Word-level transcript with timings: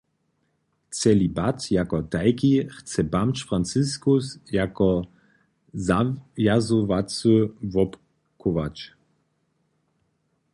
Celibat 0.99 1.57
jako 1.75 1.97
tajki 2.13 2.53
chce 2.75 3.01
bamž 3.11 3.39
Franciskus 3.49 4.25
jako 4.59 4.89
zawjazowacy 5.87 7.33
wobchować. 7.73 8.77